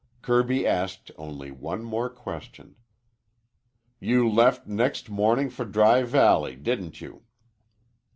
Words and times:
Kirby 0.23 0.65
asked 0.65 1.11
only 1.15 1.51
one 1.51 1.83
more 1.83 2.09
question. 2.09 2.75
"You 3.99 4.27
left 4.27 4.65
next 4.65 5.11
mornin' 5.11 5.51
for 5.51 5.63
Dry 5.63 6.01
Valley, 6.01 6.55
didn't 6.55 7.01
you?" 7.01 7.21